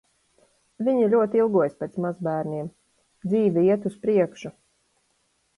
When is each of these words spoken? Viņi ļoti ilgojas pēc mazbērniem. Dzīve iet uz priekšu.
Viņi 0.85 1.09
ļoti 1.11 1.41
ilgojas 1.41 1.75
pēc 1.83 1.99
mazbērniem. 2.05 2.71
Dzīve 3.27 3.67
iet 3.71 3.89
uz 3.91 4.03
priekšu. 4.07 4.55